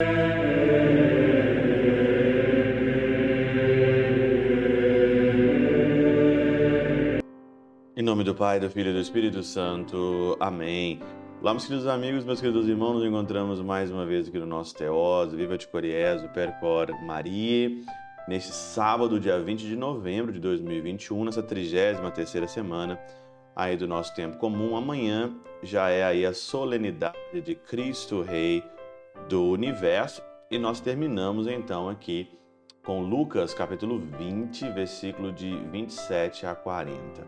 Em 0.00 0.06
nome 8.02 8.22
do 8.22 8.32
Pai, 8.32 8.60
do 8.60 8.70
Filho 8.70 8.90
e 8.90 8.92
do 8.92 9.00
Espírito 9.00 9.42
Santo. 9.42 10.36
Amém. 10.38 11.00
Olá, 11.42 11.52
meus 11.52 11.66
queridos 11.66 11.88
amigos, 11.88 12.24
meus 12.24 12.40
queridos 12.40 12.68
irmãos, 12.68 12.94
nos 12.94 13.04
encontramos 13.04 13.60
mais 13.60 13.90
uma 13.90 14.06
vez 14.06 14.28
aqui 14.28 14.38
no 14.38 14.46
nosso 14.46 14.72
Teós, 14.76 15.32
Viva 15.32 15.58
de 15.58 15.66
Coriezo, 15.66 16.28
Percor 16.28 16.92
Maria, 17.02 17.68
neste 18.28 18.52
sábado, 18.52 19.18
dia 19.18 19.40
20 19.40 19.66
de 19.66 19.74
novembro 19.74 20.30
de 20.30 20.38
2021, 20.38 21.24
nessa 21.24 21.42
33ª 21.42 22.46
semana 22.46 23.00
aí 23.56 23.76
do 23.76 23.88
nosso 23.88 24.14
tempo 24.14 24.36
comum. 24.36 24.76
Amanhã 24.76 25.34
já 25.60 25.90
é 25.90 26.04
aí 26.04 26.24
a 26.24 26.32
solenidade 26.32 27.40
de 27.42 27.56
Cristo 27.56 28.22
Rei 28.22 28.62
do 29.28 29.44
Universo 29.44 30.22
e 30.50 30.58
nós 30.58 30.80
terminamos 30.80 31.46
então 31.46 31.88
aqui 31.88 32.28
com 32.84 33.02
Lucas 33.02 33.52
capítulo 33.52 33.98
20, 33.98 34.70
versículo 34.70 35.30
de 35.30 35.56
27 35.70 36.46
a 36.46 36.54
40. 36.54 37.26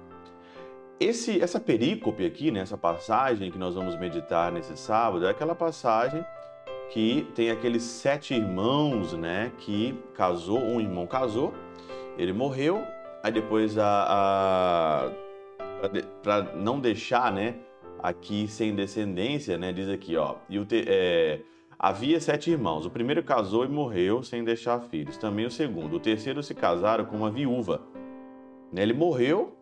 Esse, 0.98 1.42
essa 1.42 1.59
perícope 1.59 2.24
aqui, 2.27 2.51
né, 2.51 2.60
essa 2.60 2.77
passagem 2.77 3.51
que 3.51 3.59
nós 3.59 3.74
vamos 3.74 3.98
meditar 3.98 4.52
nesse 4.52 4.77
sábado, 4.77 5.27
é 5.27 5.30
aquela 5.30 5.55
passagem 5.55 6.24
que 6.91 7.27
tem 7.34 7.51
aqueles 7.51 7.82
sete 7.82 8.34
irmãos, 8.34 9.12
né, 9.12 9.52
que 9.59 9.98
casou, 10.15 10.59
um 10.59 10.80
irmão 10.80 11.07
casou, 11.07 11.54
ele 12.18 12.32
morreu, 12.32 12.84
aí 13.23 13.32
depois 13.32 13.79
a, 13.79 15.07
a 15.07 15.10
para 16.23 16.43
não 16.54 16.79
deixar, 16.79 17.32
né, 17.32 17.54
aqui 18.02 18.46
sem 18.48 18.74
descendência, 18.74 19.57
né, 19.57 19.73
diz 19.73 19.88
aqui, 19.88 20.16
ó, 20.16 20.37
e 20.48 20.59
o 20.59 20.65
te, 20.65 20.84
é, 20.87 21.41
havia 21.83 22.20
sete 22.20 22.51
irmãos, 22.51 22.84
o 22.84 22.91
primeiro 22.91 23.23
casou 23.23 23.65
e 23.65 23.69
morreu 23.69 24.23
sem 24.23 24.45
deixar 24.45 24.80
filhos, 24.80 25.16
também 25.16 25.47
o 25.47 25.51
segundo, 25.51 25.97
o 25.97 26.01
terceiro 26.01 26.43
se 26.43 26.55
casaram 26.55 27.07
com 27.07 27.16
uma 27.16 27.30
viúva, 27.30 27.80
ele 28.74 28.93
morreu 28.93 29.57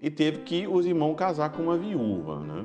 e 0.00 0.08
teve 0.08 0.42
que 0.42 0.68
os 0.68 0.86
irmãos 0.86 1.16
casar 1.16 1.50
com 1.50 1.64
uma 1.64 1.76
viúva, 1.76 2.38
né? 2.38 2.64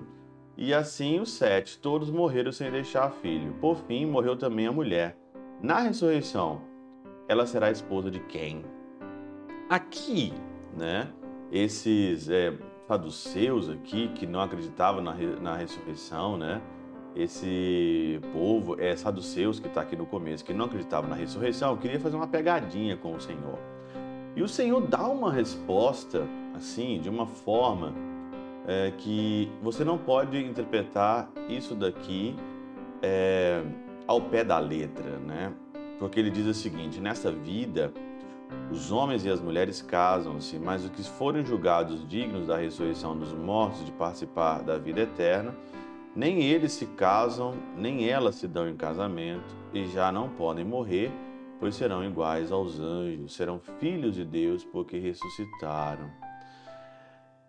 E 0.56 0.74
assim 0.74 1.20
os 1.20 1.32
sete, 1.32 1.80
todos 1.80 2.12
morreram 2.12 2.52
sem 2.52 2.70
deixar 2.70 3.10
filho. 3.12 3.54
Por 3.62 3.78
fim, 3.78 4.06
morreu 4.06 4.36
também 4.36 4.68
a 4.68 4.72
mulher. 4.72 5.18
Na 5.62 5.80
ressurreição, 5.80 6.62
ela 7.30 7.46
será 7.46 7.72
esposa 7.72 8.12
de 8.12 8.20
quem? 8.20 8.66
Aqui, 9.70 10.34
né? 10.78 11.14
Esses 11.50 12.30
é, 12.30 12.54
saduceus 12.88 13.70
aqui 13.70 14.10
que 14.10 14.28
não 14.28 14.42
acreditavam 14.42 15.02
na, 15.02 15.14
na 15.14 15.56
ressurreição, 15.56 16.38
né? 16.38 16.62
Esse 17.16 18.20
povo, 18.32 18.80
é 18.80 18.96
saduceus 18.96 19.60
que 19.60 19.68
está 19.68 19.82
aqui 19.82 19.96
no 19.96 20.06
começo, 20.06 20.46
que 20.46 20.54
não 20.54 20.66
acreditavam 20.66 21.10
na 21.10 21.16
ressurreição, 21.16 21.76
queria 21.78 22.00
fazer 22.00 22.16
uma 22.16 22.28
pegadinha 22.28 22.96
com 22.96 23.14
o 23.16 23.20
Senhor. 23.20 23.60
E 24.36 24.42
o 24.42 24.48
Senhor 24.48 24.82
dá 24.82 25.08
uma 25.08 25.34
resposta 25.34 26.28
assim, 26.56 27.00
de 27.02 27.10
uma 27.10 27.26
forma 27.26 27.94
é, 28.68 28.92
que 28.98 29.52
você 29.62 29.84
não 29.84 29.98
pode 29.98 30.38
interpretar 30.38 31.30
isso 31.48 31.74
daqui 31.74 32.36
é, 33.02 33.64
ao 34.06 34.22
pé 34.22 34.44
da 34.44 34.60
letra, 34.60 35.18
né? 35.20 35.52
Porque 35.98 36.20
ele 36.20 36.30
diz 36.30 36.46
o 36.46 36.54
seguinte: 36.54 37.00
nessa 37.00 37.32
vida, 37.32 37.92
os 38.72 38.92
homens 38.92 39.26
e 39.26 39.30
as 39.30 39.42
mulheres 39.42 39.82
casam-se, 39.82 40.58
mas 40.58 40.84
os 40.84 40.90
que 40.90 41.04
forem 41.04 41.44
julgados 41.44 42.08
dignos 42.08 42.48
da 42.48 42.58
ressurreição 42.58 43.18
dos 43.18 43.34
mortos 43.34 43.86
de 43.86 43.92
participar 43.92 44.62
da 44.62 44.78
vida 44.78 45.02
eterna, 45.02 45.56
nem 46.16 46.42
eles 46.42 46.74
se 46.74 46.86
casam, 46.86 47.54
nem 47.76 48.10
elas 48.10 48.36
se 48.36 48.48
dão 48.48 48.68
em 48.68 48.76
casamento, 48.76 49.56
e 49.74 49.86
já 49.88 50.12
não 50.12 50.30
podem 50.30 50.66
morrer, 50.66 51.12
pois 51.60 51.76
serão 51.76 52.04
iguais 52.04 52.52
aos 52.52 52.80
anjos, 52.80 53.36
serão 53.36 53.60
filhos 53.80 54.16
de 54.16 54.26
Deus, 54.26 54.64
porque 54.64 54.98
ressuscitaram. 54.98 56.10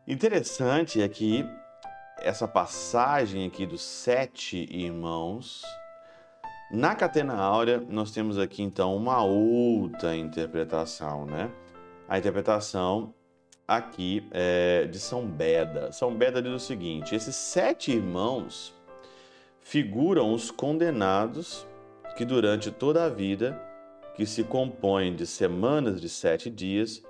Interessante 0.06 1.00
é 1.00 1.09
que 1.09 1.44
essa 2.19 2.47
passagem 2.47 3.47
aqui 3.47 3.65
dos 3.65 3.81
sete 3.81 4.66
irmãos, 4.70 5.62
na 6.70 6.94
Catena 6.94 7.34
Áurea, 7.34 7.81
nós 7.88 8.10
temos 8.10 8.38
aqui 8.38 8.62
então 8.62 8.94
uma 8.94 9.22
outra 9.22 10.15
interpretação, 10.16 11.25
né? 11.25 11.50
A 12.09 12.19
interpretação 12.19 13.15
aqui 13.70 14.26
é 14.32 14.86
de 14.86 14.98
São 14.98 15.25
Beda. 15.25 15.92
São 15.92 16.12
Beda 16.12 16.42
diz 16.42 16.53
o 16.53 16.58
seguinte: 16.58 17.14
esses 17.14 17.36
sete 17.36 17.92
irmãos 17.92 18.75
figuram 19.60 20.34
os 20.34 20.50
condenados 20.50 21.64
que 22.16 22.25
durante 22.25 22.72
toda 22.72 23.04
a 23.04 23.08
vida, 23.08 23.60
que 24.16 24.26
se 24.26 24.42
compõem 24.42 25.14
de 25.14 25.25
semanas 25.25 26.00
de 26.00 26.08
sete 26.08 26.50
dias, 26.50 27.00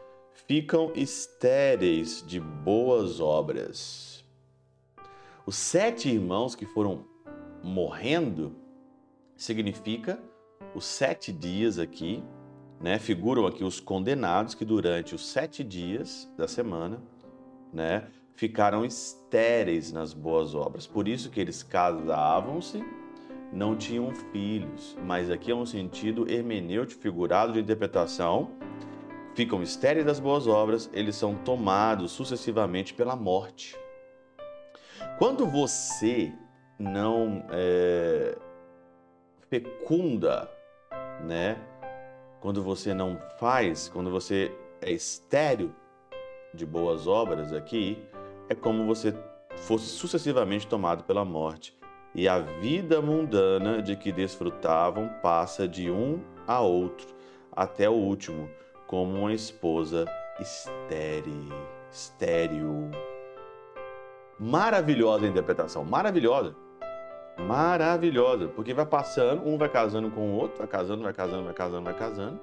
ficam 0.46 0.92
estéreis 0.94 2.22
de 2.26 2.38
boas 2.38 3.20
obras. 3.20 4.22
Os 5.46 5.56
sete 5.56 6.10
irmãos 6.10 6.54
que 6.54 6.66
foram 6.66 7.06
morrendo 7.62 8.54
significa 9.34 10.20
os 10.74 10.84
sete 10.84 11.32
dias 11.32 11.78
aqui, 11.78 12.22
né? 12.80 12.98
Figuram 12.98 13.46
aqui 13.46 13.62
os 13.62 13.78
condenados 13.78 14.54
que 14.54 14.64
durante 14.64 15.14
os 15.14 15.26
sete 15.26 15.62
dias 15.62 16.28
da 16.36 16.48
semana, 16.48 17.02
né? 17.72 18.08
Ficaram 18.34 18.84
estéreis 18.84 19.92
nas 19.92 20.14
boas 20.14 20.54
obras. 20.54 20.86
Por 20.86 21.06
isso 21.06 21.30
que 21.30 21.40
eles 21.40 21.62
casavam-se, 21.62 22.82
não 23.52 23.76
tinham 23.76 24.10
filhos. 24.32 24.96
Mas 25.04 25.30
aqui 25.30 25.50
é 25.50 25.54
um 25.54 25.66
sentido 25.66 26.30
hermenêutico 26.30 27.02
figurado 27.02 27.52
de 27.52 27.60
interpretação 27.60 28.50
ficam 29.34 29.62
estéreis 29.62 30.04
das 30.04 30.20
boas 30.20 30.46
obras, 30.46 30.90
eles 30.92 31.16
são 31.16 31.34
tomados 31.34 32.12
sucessivamente 32.12 32.94
pela 32.94 33.16
morte. 33.16 33.76
Quando 35.18 35.46
você 35.46 36.32
não 36.78 37.44
é, 37.50 38.36
fecunda, 39.48 40.50
né? 41.24 41.56
Quando 42.40 42.62
você 42.62 42.94
não 42.94 43.20
faz, 43.38 43.88
quando 43.88 44.10
você 44.10 44.50
é 44.80 44.90
estéreo 44.90 45.74
de 46.54 46.64
boas 46.64 47.06
obras 47.06 47.52
aqui, 47.52 48.02
é 48.48 48.54
como 48.54 48.86
você 48.86 49.14
fosse 49.56 49.86
sucessivamente 49.86 50.66
tomado 50.66 51.04
pela 51.04 51.24
morte. 51.24 51.78
E 52.14 52.26
a 52.26 52.38
vida 52.40 53.00
mundana 53.02 53.82
de 53.82 53.94
que 53.94 54.10
desfrutavam 54.10 55.08
passa 55.22 55.68
de 55.68 55.90
um 55.90 56.20
a 56.46 56.60
outro, 56.60 57.14
até 57.52 57.88
o 57.88 57.92
último 57.92 58.48
como 58.86 59.18
uma 59.18 59.34
esposa 59.34 60.06
estéril. 60.40 61.52
estéril. 61.92 62.90
Maravilhosa 64.38 65.26
interpretação, 65.26 65.84
maravilhosa. 65.84 66.56
Maravilhosa, 67.46 68.48
porque 68.48 68.72
vai 68.72 68.86
passando, 68.86 69.46
um 69.46 69.58
vai 69.58 69.68
casando 69.68 70.10
com 70.10 70.32
o 70.32 70.36
outro, 70.36 70.58
vai 70.58 70.66
casando, 70.66 71.02
vai 71.02 71.12
casando, 71.12 71.44
vai 71.44 71.54
casando, 71.54 71.84
vai 71.84 71.98
casando. 71.98 72.40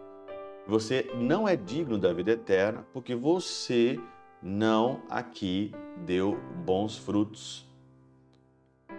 Você 0.67 1.09
não 1.15 1.47
é 1.47 1.55
digno 1.55 1.97
da 1.97 2.11
vida 2.11 2.31
eterna 2.31 2.85
porque 2.91 3.15
você 3.15 3.97
não 4.41 5.01
aqui 5.09 5.73
deu 6.05 6.37
bons 6.65 6.97
frutos. 6.97 7.65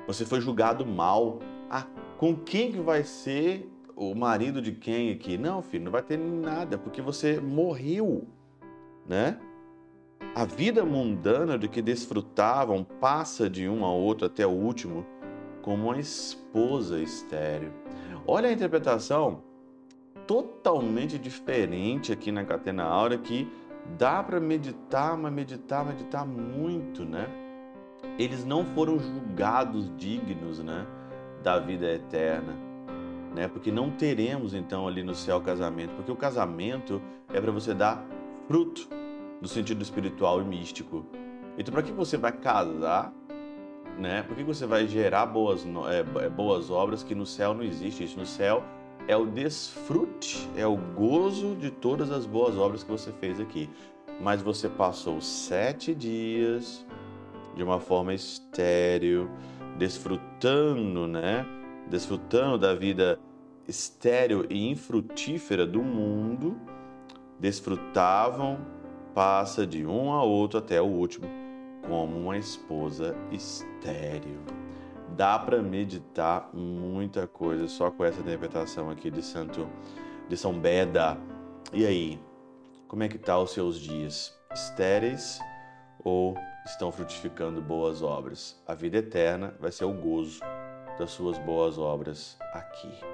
Você 0.06 0.25
foi 0.25 0.41
julgado 0.41 0.86
mal. 0.86 1.41
Ah, 1.70 1.86
com 2.16 2.34
quem 2.34 2.72
que 2.72 2.80
vai 2.80 3.04
ser 3.04 3.70
o 3.94 4.15
marido 4.15 4.62
de 4.62 4.72
quem 4.72 5.12
aqui? 5.12 5.36
Não, 5.36 5.60
filho, 5.60 5.84
não 5.84 5.92
vai 5.92 6.03
ter 6.03 6.16
nada, 6.16 6.78
porque 6.78 7.03
você 7.03 7.38
morreu, 7.38 8.26
né? 9.06 9.38
A 10.34 10.44
vida 10.44 10.84
mundana 10.84 11.59
de 11.59 11.69
que 11.69 11.82
desfrutavam 11.82 12.84
passa 12.84 13.50
de 13.50 13.69
um 13.69 13.84
a 13.84 13.92
outro 13.92 14.26
até 14.26 14.47
o 14.47 14.50
último, 14.50 15.04
como 15.68 15.90
uma 15.90 15.98
esposa 15.98 16.98
estéreo. 16.98 17.70
Olha 18.26 18.48
a 18.48 18.52
interpretação 18.52 19.42
totalmente 20.26 21.18
diferente 21.18 22.10
aqui 22.10 22.32
na 22.32 22.42
Catena 22.42 22.84
Aura 22.84 23.18
que 23.18 23.47
dá 23.98 24.22
para 24.22 24.41
meditar, 24.41 25.15
mas 25.18 25.30
meditar, 25.30 25.84
meditar 25.84 26.26
muito, 26.26 27.04
né? 27.04 27.28
Eles 28.18 28.47
não 28.47 28.65
foram 28.65 28.98
julgados 28.98 29.94
dignos, 29.94 30.59
né, 30.60 30.86
da 31.42 31.59
vida 31.59 31.86
eterna 31.92 32.54
né? 33.34 33.47
Porque 33.47 33.71
não 33.71 33.91
teremos 33.91 34.54
então 34.54 34.88
ali 34.88 35.03
no 35.03 35.14
céu 35.14 35.38
casamento, 35.38 35.94
porque 35.97 36.10
o 36.10 36.16
casamento 36.16 37.03
é 37.30 37.38
para 37.38 37.53
você 37.53 37.74
dar 37.74 38.03
fruto 38.47 38.88
no 39.38 39.47
sentido 39.47 39.82
espiritual 39.82 40.41
e 40.41 40.44
místico. 40.47 41.04
Então, 41.59 41.74
para 41.74 41.82
que 41.82 41.92
você 41.92 42.16
vai 42.16 42.32
casar, 42.32 43.12
né? 43.98 44.22
Por 44.22 44.36
que 44.36 44.42
você 44.42 44.66
vai 44.66 44.86
gerar 44.86 45.27
boas, 45.27 45.66
é, 45.91 46.24
é, 46.24 46.28
boas 46.28 46.71
obras 46.71 47.03
que 47.03 47.15
no 47.15 47.27
céu 47.27 47.53
não 47.53 47.62
existe 47.62 48.04
isso? 48.04 48.18
No 48.18 48.27
céu 48.27 48.62
é 49.06 49.16
o 49.16 49.27
desfrute, 49.27 50.48
é 50.56 50.66
o 50.66 50.77
gozo 50.77 51.56
de 51.56 51.71
todas 51.71 52.10
as 52.10 52.27
boas 52.27 52.56
obras 52.56 52.83
que 52.83 52.91
você 52.91 53.12
fez 53.12 53.41
aqui. 53.41 53.68
Mas 54.21 54.42
você 54.42 54.68
passou 54.68 55.21
sete 55.21 55.95
dias 55.95 56.84
de 57.54 57.62
uma 57.62 57.80
forma 57.80 58.15
estéril, 58.15 59.28
desfrutando, 59.77 61.06
né? 61.06 61.47
desfrutando 61.89 62.59
da 62.59 62.74
vida 62.74 63.18
estéril 63.66 64.47
e 64.48 64.68
infrutífera 64.71 65.66
do 65.66 65.83
mundo, 65.83 66.56
desfrutavam, 67.39 68.59
passa 69.15 69.66
de 69.66 69.84
um 69.86 70.12
a 70.12 70.22
outro 70.22 70.59
até 70.59 70.80
o 70.80 70.86
último, 70.86 71.27
como 71.88 72.18
uma 72.18 72.36
esposa 72.36 73.16
estéril. 73.32 74.40
Dá 75.16 75.38
para 75.38 75.62
meditar 75.62 76.50
muita 76.52 77.26
coisa 77.26 77.66
só 77.66 77.90
com 77.90 78.04
essa 78.04 78.20
interpretação 78.20 78.90
aqui 78.90 79.10
de 79.10 79.22
Santo 79.22 79.66
de 80.28 80.36
São 80.36 80.52
Beda. 80.52 81.18
E 81.72 81.86
aí, 81.86 82.20
como 82.86 83.02
é 83.02 83.08
que 83.08 83.18
tá 83.18 83.38
os 83.38 83.52
seus 83.52 83.80
dias? 83.80 84.38
Estéreis 84.52 85.40
ou 86.04 86.36
estão 86.64 86.92
frutificando 86.92 87.60
boas 87.60 88.02
obras? 88.02 88.62
A 88.66 88.74
vida 88.74 88.98
eterna 88.98 89.54
vai 89.58 89.72
ser 89.72 89.86
o 89.86 89.92
gozo 89.92 90.40
das 90.98 91.10
suas 91.10 91.38
boas 91.38 91.78
obras 91.78 92.36
aqui. 92.52 93.08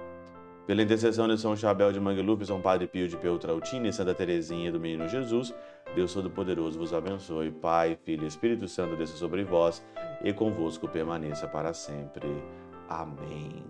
Pela 0.66 0.82
intercessão 0.82 1.28
de 1.28 1.38
São 1.38 1.54
Chabel 1.54 1.92
de 1.92 2.00
Mangluf, 2.00 2.44
São 2.46 2.60
Padre 2.60 2.86
Pio 2.86 3.06
de 3.06 3.16
Peltrautina 3.16 3.88
e 3.88 3.92
Santa 3.92 4.14
Teresinha 4.14 4.72
do 4.72 4.80
Menino 4.80 5.06
Jesus, 5.06 5.54
Deus 5.94 6.14
Todo-Poderoso 6.14 6.78
vos 6.78 6.94
abençoe. 6.94 7.50
Pai, 7.50 7.98
Filho 8.02 8.24
e 8.24 8.26
Espírito 8.26 8.66
Santo 8.66 8.96
desça 8.96 9.16
sobre 9.16 9.44
vós 9.44 9.84
e 10.22 10.32
convosco 10.32 10.88
permaneça 10.88 11.46
para 11.46 11.74
sempre. 11.74 12.42
Amém. 12.88 13.62